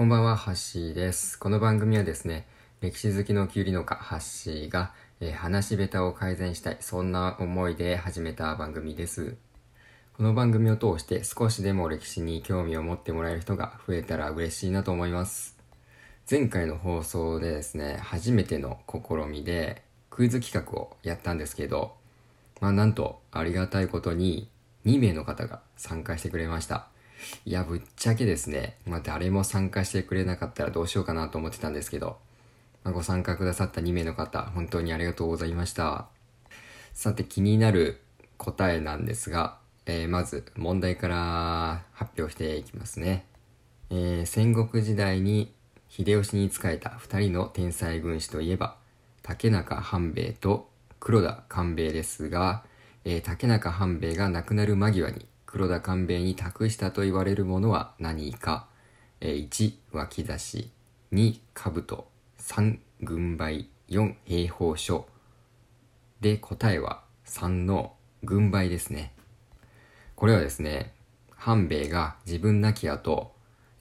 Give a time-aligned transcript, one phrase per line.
[0.00, 1.38] こんばんは、ハッシーです。
[1.38, 2.46] この番組はですね、
[2.80, 9.36] 歴史好きのキュウリ農家、ハッシーが、えー話し下手を改善したい、そんな思いで始めた番組です。
[10.14, 15.58] この番組を通して少しでも歴史に興味を持ってもらえる人が増えたら嬉しいなと思います。
[16.30, 21.92] 前回の放送でですね、初めての試みでクイズ企画をやったんですけど、
[22.62, 24.48] まあなんとありがたいことに
[24.86, 26.88] 2名の方が参加してくれました。
[27.44, 32.18] いや、ぶっちゃけですね、まあ誰も参加してくれなかったらどうしようかなと思ってたんですけど、
[32.84, 36.08] まあ、ご参加くださった2名の方、本当にありがとうございました。
[36.92, 38.00] さて気になる
[38.36, 43.26] 答えなんですが、えーまず問題から発表していきますね。
[43.90, 45.52] えー戦国時代に
[45.88, 48.76] 秀吉に仕えた2人の天才軍師といえば
[49.22, 50.68] 竹中半兵衛と
[51.00, 52.64] 黒田官兵衛ですが、
[53.04, 58.68] えー竹中半兵衛が亡くなる間際に黒田官兵衛に託したと言われるものは何か、
[59.20, 60.70] え1脇差し。
[61.12, 62.06] 2兜。
[62.38, 63.68] 3軍配。
[63.88, 65.08] 4兵法書。
[66.20, 69.12] で答えは3の軍配ですね。
[70.14, 70.92] これはですね
[71.34, 73.32] 半兵衛が自分亡き後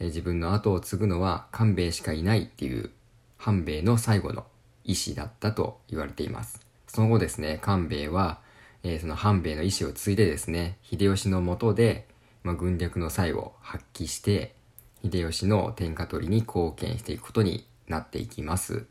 [0.00, 2.90] え自分の後を継ぐのは官兵衛しかいないっていう
[3.36, 4.46] 半兵衛の最後の
[4.84, 6.64] 意思だったと言われています。
[6.86, 8.40] その後ですね官兵衛は、
[8.82, 12.06] えーその半兵衛の意思を継いでですね秀吉の下で、
[12.42, 14.54] まあ、軍略の際を発揮して
[15.02, 18.86] 秀吉の天下取りに貢献していくことになっていきます。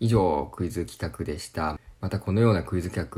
[0.00, 1.78] 以上クイズ企画でした。
[2.00, 3.08] またこのようなクイズ企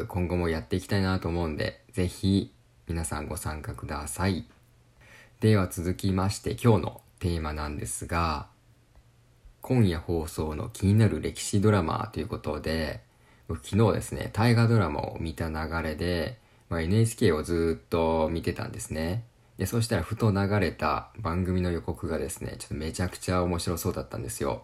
[0.00, 2.52] 画今後もやっていきたいなと思うんでぜひ
[2.88, 4.46] 皆さんご参加ください。
[5.40, 8.48] では続きまして今日のテーマなんですが
[9.60, 13.00] 今夜放送の気になる歴史ドラマということで
[13.48, 19.24] 昨日ですね大河ドラマを見た流れで、まあ、NHK をずっと見てたんですね。
[19.58, 24.62] でそしたらふと流れた番組の予告がですねちょっとめちゃくちゃ面白そうだったんですよ。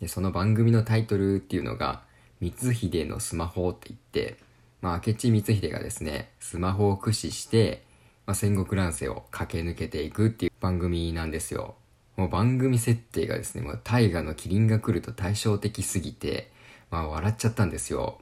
[0.00, 2.02] でその番組のタイトルっていうのが
[2.40, 4.38] 「光秀のスマホ」って言って、
[4.80, 7.84] まあ、明智光秀がですねスマホを駆使して、
[8.26, 11.74] まあ、戦国乱世を駆け抜けていくっていう番組なんですよ。
[12.16, 16.52] もう番組設定がですねもう大河の麒麟が来ると対照的すぎて、
[16.92, 18.20] まあ、笑っちゃったんですよ、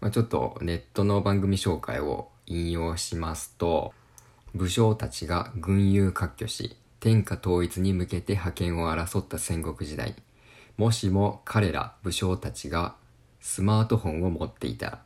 [0.00, 3.92] まあ、ちょっとネットの番組紹介を引用しますと
[4.54, 10.16] 武将たちが軍友割拠し天下統一に向けて覇権を争った戦国時代。
[10.76, 12.96] もしも彼ら武将たちが
[13.40, 15.02] スマートフォンを持っていたら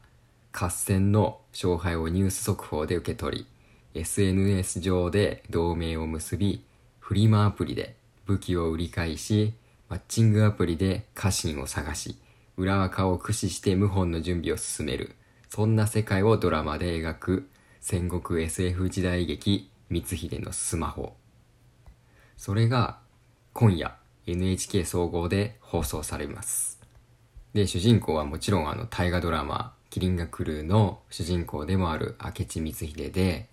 [0.52, 3.46] 合戦の勝敗をニュース速報で受け取
[3.94, 6.64] り SNS 上で同盟を結び
[6.98, 7.94] フリマアプリで
[8.26, 9.54] 武器を売り買いし
[9.88, 12.16] マッチングアプリで家臣を探し
[12.60, 15.16] 裏垢を駆使して謀反の準備を進める。
[15.48, 17.48] そんな世界をドラマで描く。
[17.80, 19.70] 戦国 SF 時代劇。
[19.90, 21.14] 光秀のスマホ。
[22.36, 22.98] それが
[23.54, 26.78] 今夜 NHK 総合で放送されます。
[27.54, 33.48] で主人公はもちろんあの大河ドラマ「麒麟が来る」の主人公でもある明智光秀で、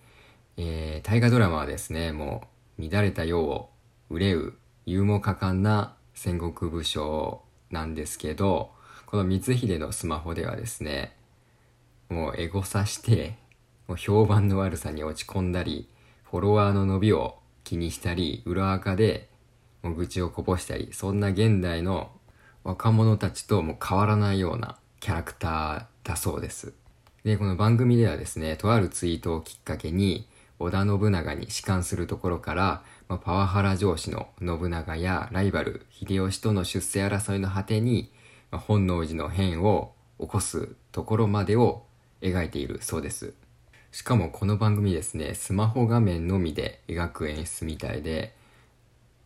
[0.57, 2.43] えー大河ドラマはですねも
[2.77, 3.69] う乱れた世を
[4.09, 4.53] 憂う
[4.85, 7.41] 勇猛果敢な戦国武将
[7.71, 8.76] なんですけど
[9.07, 11.15] この光秀のスマホではですね
[12.09, 13.37] もうエゴサして
[13.87, 15.87] もう評判の悪さに落ち込んだり
[16.29, 19.29] フォロワーの伸びを気にしたり裏垢で
[19.81, 22.11] もう愚痴をこぼしたりそんな現代の
[22.65, 26.73] 若者たちとも変わらないようなキャラクターだそうです。
[27.23, 30.27] でこの番組ではですねとあるツイートをきっかけに
[30.59, 38.11] 織田信長に仕官するところから、まあ、パワハラ上司の信長やライバル秀吉との出世争いの果てに、
[38.51, 41.83] 本能寺の変を起こすところまでを
[42.21, 43.33] 描いているそうです。
[43.91, 48.35] しかもこの番組ですねスマホ画面のみで描く演出みたいで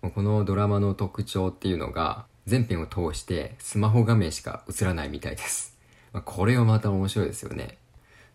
[0.01, 5.77] このドラマの特徴っていうのが全編を通してスマホ画面しか映らないみたいです、
[6.25, 7.77] これはまた面白いですよね。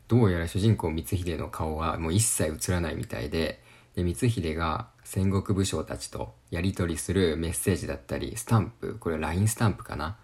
[0.08, 3.60] どうやら主人公光秀の顔はもう一切映らないみたいで
[3.96, 10.16] で光秀が戦国武将たちとやり取りするメッセージだったりスタンプこれ LINE スタンプかな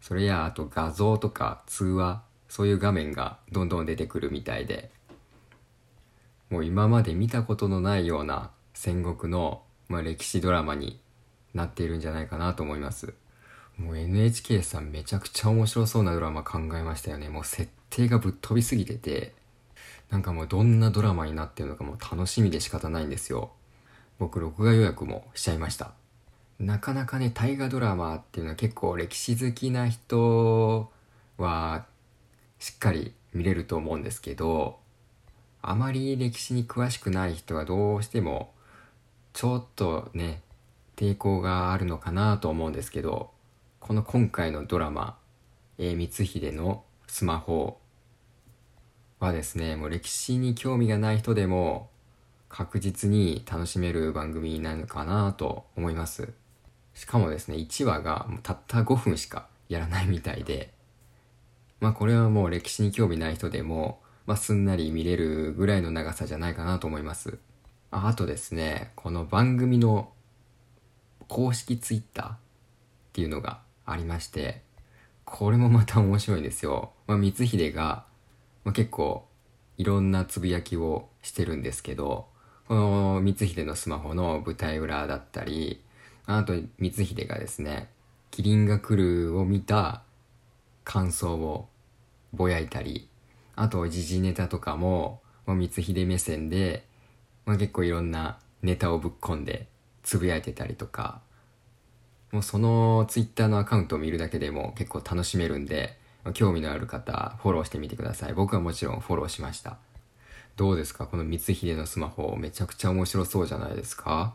[0.00, 4.90] それやあと画像とか通話そういう画面がどんどん出てくるみたいで
[6.50, 10.98] もう今まで見たことのないような戦国の、まあ、歴史ドラマに
[11.52, 13.14] なっているんじゃないかなと思います。
[13.76, 17.28] もう NHK さんめちゃくちゃ面白そうなドラマ考えましたよね。
[17.28, 19.34] もう設定がぶっ飛びすぎてて
[20.10, 23.52] なんかもうどんなドラマになってるのかもう楽しみで仕方ないんですよ。
[24.18, 25.92] 僕録画予約もしちゃいました。
[26.58, 30.90] なかなかね大河ドラマっていうのは結構歴史好きな人
[31.36, 31.86] は
[32.58, 34.78] しっかり見れると思うんですけど
[35.62, 38.52] あまり歴史に詳しくない人はどうしても
[39.32, 40.42] ちょっとね
[40.98, 43.30] 抵抗があるのかなと思うんですけど、
[43.78, 45.16] この今回のドラマ、
[45.78, 47.78] えー、光秀のスマホ
[49.20, 51.88] はですね、もう歴史に興味がない人でも
[52.48, 56.32] 確実に楽しめる番組なのかなと思います。
[56.98, 60.74] しかもですね、1話がたった5分しかやらないみたいで、
[61.78, 67.38] まあこれはもう歴史に興味ない人でも、まあすんなり見れるぐらいの長さじゃないかなと思います。
[67.92, 70.10] ああとですね、この番組の
[71.28, 72.36] 公式ツイッターっ
[73.12, 74.62] ていうのがありまして、
[75.24, 76.90] これもまた面白いんですよ。
[77.06, 78.06] まあ、光秀が、
[78.64, 79.24] まあ、結構
[79.76, 82.26] いろんなつぶやきをしてるんですけど、
[82.66, 85.80] この光秀のスマホの舞台裏だったり、
[86.30, 87.88] あと光秀がですね、
[88.30, 90.02] キリンが来るを見た
[90.84, 91.68] 感想を
[92.34, 93.08] ぼやいたり、
[93.56, 96.84] あと時事ネタとかも、まあ、光秀目線で、
[97.46, 99.68] まあ、結構いろんなネタをぶっ込んで
[100.02, 101.22] つぶやいてたりとか、
[102.30, 105.96] もうそのツイッターのアカウントを見るだけでも結構楽しめるんで、
[106.34, 108.34] 興味のある方、フォローしてみてください。
[108.34, 109.78] 僕はもちろんフォローしました。
[110.56, 111.06] どうですか？
[111.06, 114.34] この光秀のスマホ、めちゃくちゃ面白そうじゃないですか？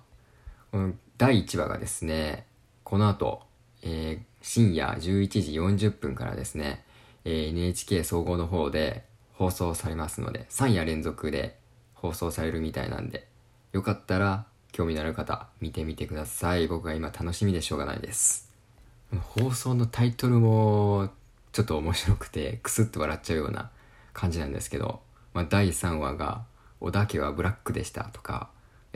[0.73, 2.47] この第1話がですね、
[2.83, 3.43] この後、
[3.83, 6.83] えー、深夜11時40分からですね、
[7.25, 11.59] えー、NHK 総合の方で放送されますので、3夜連続で
[11.93, 13.27] 放送されるみたいなんで、
[13.71, 16.67] よかったら興味のある方、見てみてください。
[16.67, 18.51] 僕は今楽しみでしょうがないです。
[19.35, 21.11] 放送のタイトルも
[21.51, 23.69] ちょっと面白くて、クスッと笑っちゃうような
[24.11, 25.01] 感じなんですけど、
[25.35, 26.45] まあ、第3話が、
[26.81, 28.49] 織田家はブラックでしたとか、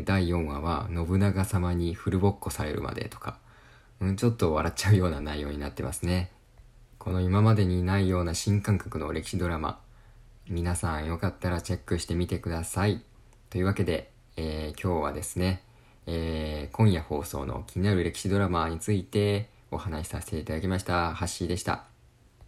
[0.03, 3.39] 第4話は信長様にフルボッコされるまでとか、
[3.99, 6.31] うん、ちょっと笑っちゃうような内容になってますね。
[6.99, 9.79] この今までにないような新感覚の歴史ドラマ、
[10.49, 13.01] 皆さんよかったらチェックしてみてください。
[13.49, 15.63] というわけで、えー、今日はですね、
[16.05, 21.13] えー、今夜放送の気になる歴史ドラマについてお話しさせていただきました。
[21.13, 21.96] ハッシーでした。